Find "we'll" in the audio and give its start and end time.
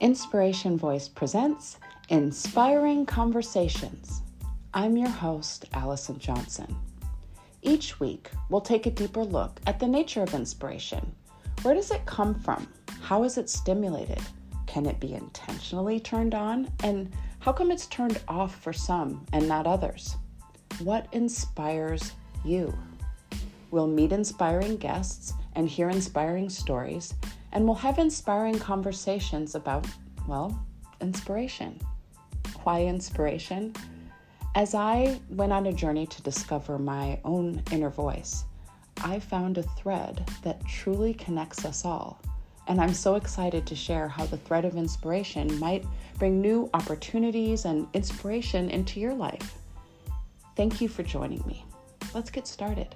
8.48-8.60, 23.72-23.88, 27.64-27.74